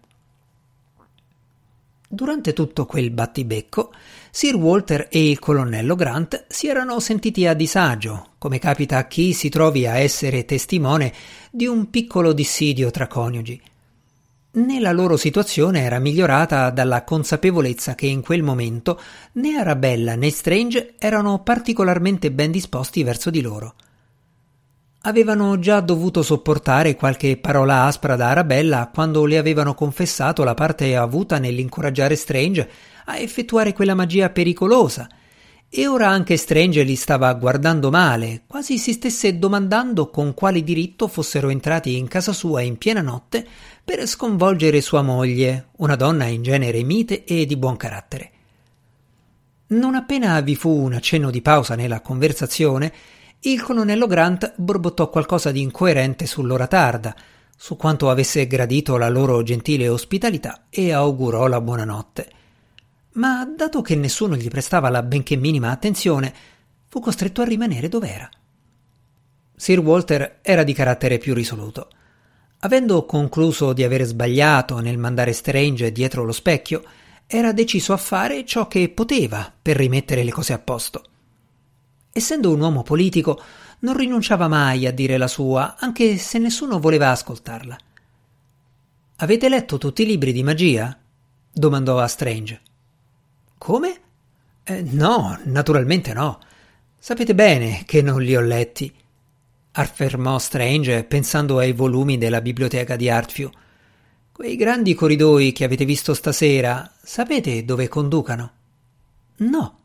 Durante 2.09 2.53
tutto 2.53 2.85
quel 2.85 3.11
battibecco, 3.11 3.91
Sir 4.31 4.55
Walter 4.55 5.07
e 5.11 5.29
il 5.29 5.39
colonnello 5.39 5.95
Grant 5.95 6.45
si 6.47 6.69
erano 6.69 7.01
sentiti 7.01 7.45
a 7.45 7.53
disagio, 7.53 8.29
come 8.37 8.59
capita 8.59 8.97
a 8.97 9.07
chi 9.07 9.33
si 9.33 9.49
trovi 9.49 9.85
a 9.85 9.97
essere 9.97 10.45
testimone 10.45 11.11
di 11.51 11.65
un 11.65 11.89
piccolo 11.89 12.31
dissidio 12.31 12.91
tra 12.91 13.07
coniugi. 13.07 13.61
Né 14.51 14.79
la 14.79 14.93
loro 14.93 15.17
situazione 15.17 15.81
era 15.81 15.99
migliorata 15.99 16.69
dalla 16.69 17.03
consapevolezza 17.03 17.93
che 17.93 18.05
in 18.05 18.21
quel 18.21 18.41
momento 18.41 18.97
né 19.33 19.57
Arabella 19.57 20.15
né 20.15 20.29
Strange 20.29 20.93
erano 20.97 21.43
particolarmente 21.43 22.31
ben 22.31 22.51
disposti 22.51 23.03
verso 23.03 23.29
di 23.29 23.41
loro. 23.41 23.73
Avevano 25.01 25.57
già 25.59 25.79
dovuto 25.79 26.21
sopportare 26.21 26.95
qualche 26.95 27.37
parola 27.37 27.83
aspra 27.83 28.15
da 28.15 28.29
Arabella 28.29 28.89
quando 28.93 29.25
le 29.25 29.37
avevano 29.37 29.73
confessato 29.73 30.43
la 30.43 30.53
parte 30.53 30.95
avuta 30.95 31.37
nell'incoraggiare 31.37 32.15
Strange 32.15 32.69
a 33.05 33.17
effettuare 33.17 33.73
quella 33.73 33.95
magia 33.95 34.29
pericolosa, 34.29 35.07
e 35.69 35.85
ora 35.85 36.07
anche 36.07 36.37
Strange 36.37 36.83
li 36.83 36.95
stava 36.95 37.33
guardando 37.33 37.89
male, 37.89 38.43
quasi 38.47 38.77
si 38.77 38.93
stesse 38.93 39.37
domandando 39.37 40.09
con 40.09 40.33
quale 40.33 40.63
diritto 40.63 41.07
fossero 41.07 41.49
entrati 41.49 41.97
in 41.97 42.07
casa 42.07 42.33
sua 42.33 42.61
in 42.61 42.77
piena 42.77 43.01
notte 43.01 43.45
per 43.83 44.05
sconvolgere 44.07 44.81
sua 44.81 45.01
moglie, 45.01 45.67
una 45.77 45.95
donna 45.95 46.25
in 46.25 46.41
genere 46.41 46.83
mite 46.83 47.23
e 47.23 47.45
di 47.45 47.55
buon 47.55 47.77
carattere. 47.77 48.31
Non 49.67 49.95
appena 49.95 50.39
vi 50.39 50.55
fu 50.55 50.69
un 50.69 50.93
accenno 50.93 51.29
di 51.29 51.41
pausa 51.41 51.75
nella 51.75 51.99
conversazione, 51.99 52.93
il 53.41 53.61
colonnello 53.61 54.07
Grant 54.07 54.53
borbottò 54.57 55.09
qualcosa 55.09 55.51
di 55.51 55.61
incoerente 55.61 56.25
sull'ora 56.25 56.67
tarda, 56.67 57.15
su 57.55 57.75
quanto 57.75 58.09
avesse 58.09 58.47
gradito 58.47 58.97
la 58.97 59.09
loro 59.09 59.41
gentile 59.43 59.87
ospitalità 59.87 60.65
e 60.69 60.91
augurò 60.91 61.47
la 61.47 61.61
buonanotte. 61.61 62.31
Ma 63.13 63.45
dato 63.45 63.81
che 63.81 63.95
nessuno 63.95 64.35
gli 64.35 64.47
prestava 64.47 64.89
la 64.89 65.03
benché 65.03 65.35
minima 65.35 65.71
attenzione, 65.71 66.33
fu 66.87 66.99
costretto 66.99 67.41
a 67.41 67.45
rimanere 67.45 67.89
dov'era. 67.89 68.29
Sir 69.55 69.79
Walter 69.79 70.39
era 70.41 70.63
di 70.63 70.73
carattere 70.73 71.17
più 71.17 71.33
risoluto. 71.33 71.89
Avendo 72.59 73.05
concluso 73.05 73.73
di 73.73 73.83
aver 73.83 74.03
sbagliato 74.03 74.79
nel 74.79 74.97
mandare 74.97 75.33
Strange 75.33 75.91
dietro 75.91 76.23
lo 76.23 76.31
specchio, 76.31 76.83
era 77.27 77.53
deciso 77.53 77.93
a 77.93 77.97
fare 77.97 78.45
ciò 78.45 78.67
che 78.67 78.89
poteva 78.89 79.51
per 79.61 79.75
rimettere 79.77 80.23
le 80.23 80.31
cose 80.31 80.53
a 80.53 80.59
posto. 80.59 81.03
Essendo 82.17 82.51
un 82.51 82.59
uomo 82.59 82.81
politico, 82.81 83.39
non 83.81 83.95
rinunciava 83.95 84.47
mai 84.47 84.87
a 84.87 84.91
dire 84.91 85.17
la 85.17 85.27
sua, 85.27 85.75
anche 85.77 86.17
se 86.17 86.39
nessuno 86.39 86.79
voleva 86.79 87.11
ascoltarla. 87.11 87.77
Avete 89.17 89.47
letto 89.47 89.77
tutti 89.77 90.01
i 90.01 90.07
libri 90.07 90.33
di 90.33 90.41
magia? 90.41 90.97
domandò 91.51 91.99
a 91.99 92.07
Strange. 92.07 92.61
Come? 93.59 93.99
Eh, 94.63 94.81
no, 94.81 95.39
naturalmente 95.43 96.13
no. 96.13 96.39
Sapete 96.97 97.35
bene 97.35 97.83
che 97.85 98.01
non 98.01 98.19
li 98.23 98.35
ho 98.35 98.41
letti. 98.41 98.91
Affermò 99.73 100.39
Strange 100.39 101.03
pensando 101.03 101.59
ai 101.59 101.71
volumi 101.71 102.17
della 102.17 102.41
biblioteca 102.41 102.95
di 102.95 103.11
Artview. 103.11 103.51
Quei 104.31 104.55
grandi 104.55 104.95
corridoi 104.95 105.51
che 105.51 105.65
avete 105.65 105.85
visto 105.85 106.15
stasera, 106.15 106.91
sapete 106.99 107.63
dove 107.63 107.87
conducano? 107.87 108.51
No. 109.35 109.77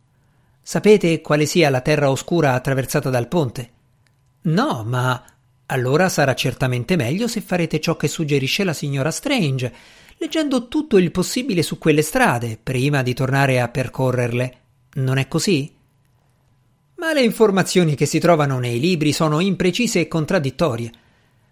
Sapete 0.64 1.20
quale 1.20 1.44
sia 1.44 1.70
la 1.70 1.80
terra 1.80 2.08
oscura 2.08 2.54
attraversata 2.54 3.10
dal 3.10 3.26
ponte? 3.26 3.70
No, 4.42 4.84
ma 4.86 5.22
allora 5.66 6.08
sarà 6.08 6.34
certamente 6.34 6.94
meglio 6.94 7.26
se 7.26 7.40
farete 7.40 7.80
ciò 7.80 7.96
che 7.96 8.06
suggerisce 8.06 8.62
la 8.62 8.72
signora 8.72 9.10
Strange, 9.10 9.72
leggendo 10.18 10.68
tutto 10.68 10.98
il 10.98 11.10
possibile 11.10 11.62
su 11.62 11.78
quelle 11.78 12.02
strade 12.02 12.58
prima 12.62 13.02
di 13.02 13.12
tornare 13.12 13.60
a 13.60 13.68
percorrerle. 13.68 14.58
Non 14.94 15.18
è 15.18 15.26
così? 15.26 15.74
Ma 16.96 17.12
le 17.12 17.22
informazioni 17.22 17.96
che 17.96 18.06
si 18.06 18.20
trovano 18.20 18.60
nei 18.60 18.78
libri 18.78 19.12
sono 19.12 19.40
imprecise 19.40 20.00
e 20.00 20.08
contraddittorie. 20.08 20.92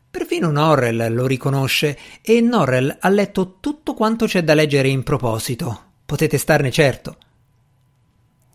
Perfino 0.08 0.52
Norrell 0.52 1.12
lo 1.12 1.26
riconosce 1.26 1.98
e 2.22 2.40
Norrell 2.40 2.96
ha 3.00 3.08
letto 3.08 3.56
tutto 3.58 3.94
quanto 3.94 4.26
c'è 4.26 4.44
da 4.44 4.54
leggere 4.54 4.88
in 4.88 5.02
proposito, 5.02 5.82
potete 6.06 6.38
starne 6.38 6.70
certo. 6.70 7.16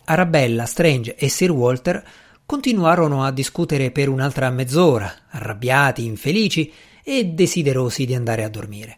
Arabella, 0.06 0.66
Strange 0.66 1.16
e 1.16 1.30
Sir 1.30 1.52
Walter 1.52 2.04
continuarono 2.46 3.24
a 3.24 3.32
discutere 3.32 3.92
per 3.92 4.08
un'altra 4.08 4.50
mezz'ora, 4.50 5.12
arrabbiati, 5.30 6.06
infelici 6.06 6.72
e 7.04 7.26
desiderosi 7.26 8.06
di 8.06 8.14
andare 8.14 8.44
a 8.44 8.50
dormire. 8.50 8.98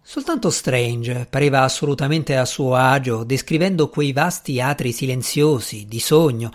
Soltanto 0.00 0.50
Strange 0.50 1.26
pareva 1.28 1.62
assolutamente 1.62 2.36
a 2.36 2.44
suo 2.44 2.74
agio 2.74 3.24
descrivendo 3.24 3.88
quei 3.88 4.12
vasti 4.12 4.60
atri 4.60 4.92
silenziosi, 4.92 5.86
di 5.86 6.00
sogno, 6.00 6.52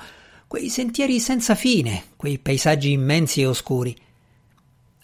quei 0.48 0.70
sentieri 0.70 1.20
senza 1.20 1.56
fine, 1.56 2.04
quei 2.16 2.40
paesaggi 2.40 2.92
immensi 2.92 3.42
e 3.42 3.48
oscuri. 3.48 3.96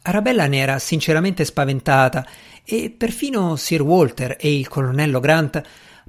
Arabella 0.04 0.48
ne 0.48 0.58
era 0.58 0.80
sinceramente 0.80 1.46
spaventata 1.46 2.26
e 2.64 2.94
perfino 2.96 3.56
Sir 3.56 3.82
Walter 3.82 4.38
e 4.40 4.58
il 4.58 4.68
colonnello 4.68 5.20
Grant 5.20 5.62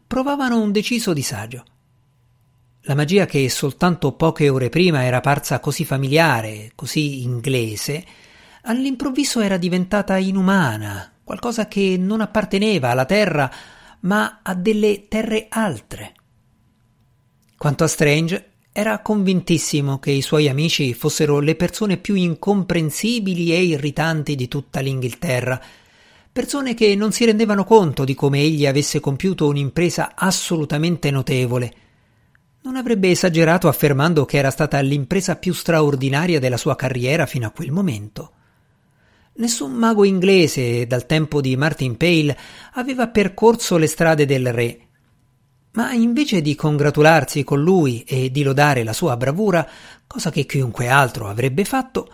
provavano 0.07 0.61
un 0.61 0.73
deciso 0.73 1.13
disagio. 1.13 1.65
La 2.87 2.95
magia 2.95 3.25
che 3.25 3.49
soltanto 3.49 4.13
poche 4.13 4.51
ore 4.51 4.69
prima 4.69 5.05
era 5.05 5.21
parsa 5.21 5.59
così 5.59 5.87
familiare, 5.87 6.73
così 6.75 7.23
inglese, 7.23 8.05
all'improvviso 8.65 9.41
era 9.41 9.57
diventata 9.57 10.19
inumana, 10.19 11.11
qualcosa 11.25 11.67
che 11.67 11.97
non 11.99 12.21
apparteneva 12.21 12.91
alla 12.91 13.07
terra, 13.07 13.51
ma 14.01 14.41
a 14.43 14.55
delle 14.55 15.09
terre 15.09 15.47
altre. 15.49 16.13
Quanto 17.57 17.85
a 17.85 17.87
Strange, 17.87 18.51
era 18.71 18.99
convintissimo 18.99 19.99
che 19.99 20.11
i 20.11 20.21
suoi 20.21 20.51
amici 20.51 20.93
fossero 20.93 21.41
le 21.41 21.55
persone 21.55 21.97
più 21.97 22.15
incomprensibili 22.17 23.55
e 23.55 23.63
irritanti 23.63 24.35
di 24.35 24.47
tutta 24.47 24.81
l'Inghilterra, 24.81 25.59
persone 26.31 26.75
che 26.75 26.95
non 26.97 27.13
si 27.13 27.25
rendevano 27.25 27.65
conto 27.65 28.05
di 28.05 28.15
come 28.15 28.41
egli 28.41 28.67
avesse 28.67 29.01
compiuto 29.01 29.47
un'impresa 29.47 30.13
assolutamente 30.15 31.11
notevole, 31.11 31.73
non 32.65 32.77
avrebbe 32.77 33.11
esagerato 33.11 33.69
affermando 33.69 34.25
che 34.25 34.39
era 34.39 34.51
stata 34.51 34.81
l'impresa 34.81 35.37
più 35.37 35.53
straordinaria 35.53 36.41
della 36.41 36.57
sua 36.57 36.77
carriera 36.77 37.27
fino 37.27 37.47
a 37.47 37.51
quel 37.51 37.71
momento. 37.71 38.31
Nessun 39.35 39.73
mago 39.73 40.03
inglese 40.05 40.87
dal 40.87 41.05
tempo 41.05 41.43
di 41.43 41.57
Martin 41.57 41.99
Pale 41.99 42.39
aveva 42.73 43.09
percorso 43.09 43.77
le 43.77 43.87
strade 43.87 44.25
del 44.25 44.51
re. 44.51 44.79
Ma 45.73 45.93
invece 45.93 46.41
di 46.41 46.55
congratularsi 46.55 47.45
con 47.45 47.61
lui 47.61 48.03
e 48.05 48.31
di 48.31 48.43
lodare 48.43 48.83
la 48.83 48.95
sua 48.95 49.15
bravura, 49.19 49.69
cosa 50.07 50.31
che 50.31 50.47
chiunque 50.47 50.89
altro 50.89 51.29
avrebbe 51.29 51.65
fatto, 51.65 52.11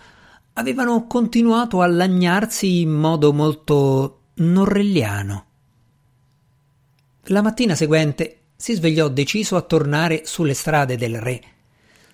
avevano 0.54 1.06
continuato 1.06 1.80
a 1.80 1.86
lagnarsi 1.86 2.80
in 2.80 2.90
modo 2.90 3.32
molto 3.32 4.20
norrelliano. 4.34 5.44
La 7.24 7.42
mattina 7.42 7.76
seguente 7.76 8.39
si 8.60 8.74
svegliò 8.74 9.08
deciso 9.08 9.56
a 9.56 9.62
tornare 9.62 10.26
sulle 10.26 10.52
strade 10.52 10.98
del 10.98 11.18
re. 11.18 11.40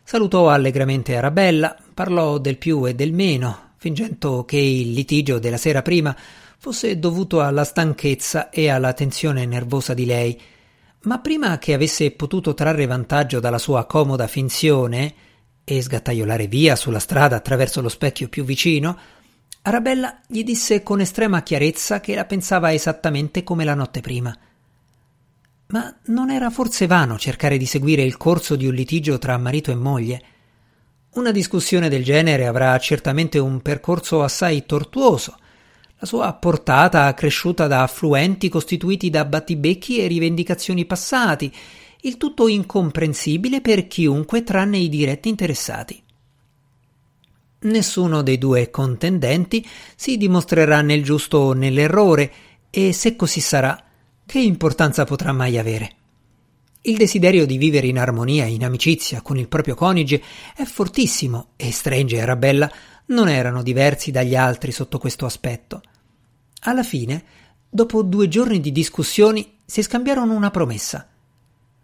Salutò 0.04 0.48
allegramente 0.48 1.16
Arabella, 1.16 1.76
parlò 1.92 2.38
del 2.38 2.56
più 2.56 2.86
e 2.86 2.94
del 2.94 3.12
meno, 3.12 3.72
fingendo 3.78 4.44
che 4.44 4.56
il 4.56 4.92
litigio 4.92 5.40
della 5.40 5.56
sera 5.56 5.82
prima 5.82 6.16
fosse 6.58 7.00
dovuto 7.00 7.42
alla 7.42 7.64
stanchezza 7.64 8.48
e 8.50 8.68
alla 8.68 8.92
tensione 8.92 9.44
nervosa 9.44 9.92
di 9.92 10.06
lei. 10.06 10.40
Ma 11.02 11.18
prima 11.18 11.58
che 11.58 11.74
avesse 11.74 12.12
potuto 12.12 12.54
trarre 12.54 12.86
vantaggio 12.86 13.40
dalla 13.40 13.58
sua 13.58 13.84
comoda 13.86 14.28
finzione 14.28 15.14
e 15.64 15.82
sgattaiolare 15.82 16.46
via 16.46 16.76
sulla 16.76 17.00
strada 17.00 17.34
attraverso 17.34 17.80
lo 17.80 17.88
specchio 17.88 18.28
più 18.28 18.44
vicino, 18.44 18.96
Arabella 19.62 20.20
gli 20.28 20.44
disse 20.44 20.84
con 20.84 21.00
estrema 21.00 21.42
chiarezza 21.42 21.98
che 21.98 22.14
la 22.14 22.24
pensava 22.24 22.72
esattamente 22.72 23.42
come 23.42 23.64
la 23.64 23.74
notte 23.74 24.00
prima. 24.00 24.32
Ma 25.68 25.92
non 26.06 26.30
era 26.30 26.50
forse 26.50 26.86
vano 26.86 27.18
cercare 27.18 27.56
di 27.58 27.66
seguire 27.66 28.02
il 28.02 28.16
corso 28.16 28.54
di 28.54 28.66
un 28.66 28.74
litigio 28.74 29.18
tra 29.18 29.36
marito 29.36 29.70
e 29.72 29.74
moglie? 29.74 30.22
Una 31.14 31.32
discussione 31.32 31.88
del 31.88 32.04
genere 32.04 32.46
avrà 32.46 32.78
certamente 32.78 33.38
un 33.38 33.60
percorso 33.62 34.22
assai 34.22 34.64
tortuoso. 34.64 35.36
La 35.98 36.06
sua 36.06 36.32
portata 36.34 37.06
accresciuta 37.06 37.66
da 37.66 37.82
affluenti 37.82 38.48
costituiti 38.48 39.10
da 39.10 39.24
battibecchi 39.24 39.98
e 39.98 40.06
rivendicazioni 40.06 40.84
passati, 40.84 41.52
il 42.02 42.16
tutto 42.18 42.46
incomprensibile 42.46 43.60
per 43.60 43.88
chiunque 43.88 44.44
tranne 44.44 44.78
i 44.78 44.88
diretti 44.88 45.28
interessati. 45.28 46.00
Nessuno 47.58 48.22
dei 48.22 48.38
due 48.38 48.70
contendenti 48.70 49.66
si 49.96 50.16
dimostrerà 50.18 50.82
nel 50.82 51.02
giusto 51.02 51.38
o 51.38 51.52
nell'errore, 51.54 52.32
e 52.70 52.92
se 52.92 53.16
così 53.16 53.40
sarà, 53.40 53.85
che 54.26 54.40
importanza 54.40 55.04
potrà 55.04 55.32
mai 55.32 55.56
avere? 55.56 55.90
Il 56.82 56.96
desiderio 56.96 57.46
di 57.46 57.58
vivere 57.58 57.86
in 57.86 57.96
armonia 57.96 58.44
e 58.44 58.50
in 58.50 58.64
amicizia 58.64 59.22
con 59.22 59.38
il 59.38 59.46
proprio 59.46 59.76
coniuge 59.76 60.20
è 60.54 60.64
fortissimo 60.64 61.50
e 61.54 61.70
Strange 61.70 62.16
e 62.16 62.20
Arabella 62.20 62.70
non 63.06 63.28
erano 63.28 63.62
diversi 63.62 64.10
dagli 64.10 64.34
altri 64.34 64.72
sotto 64.72 64.98
questo 64.98 65.26
aspetto. 65.26 65.80
Alla 66.62 66.82
fine, 66.82 67.24
dopo 67.68 68.02
due 68.02 68.26
giorni 68.26 68.60
di 68.60 68.72
discussioni, 68.72 69.58
si 69.64 69.80
scambiarono 69.82 70.34
una 70.34 70.50
promessa. 70.50 71.08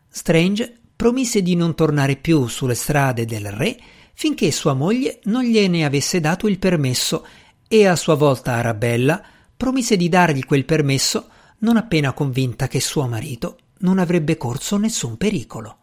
Strange 0.08 0.78
promise 0.96 1.42
di 1.42 1.54
non 1.54 1.76
tornare 1.76 2.16
più 2.16 2.48
sulle 2.48 2.74
strade 2.74 3.24
del 3.24 3.50
re 3.52 3.78
finché 4.14 4.50
sua 4.50 4.74
moglie 4.74 5.20
non 5.24 5.44
gliene 5.44 5.84
avesse 5.84 6.20
dato 6.20 6.48
il 6.48 6.58
permesso 6.58 7.24
e 7.68 7.86
a 7.86 7.96
sua 7.96 8.14
volta 8.14 8.54
Arabella 8.54 9.22
promise 9.56 9.96
di 9.96 10.08
dargli 10.08 10.44
quel 10.44 10.64
permesso 10.64 11.28
non 11.62 11.76
appena 11.76 12.12
convinta 12.12 12.68
che 12.68 12.80
suo 12.80 13.06
marito 13.08 13.58
non 13.78 13.98
avrebbe 13.98 14.36
corso 14.36 14.76
nessun 14.76 15.16
pericolo. 15.16 15.78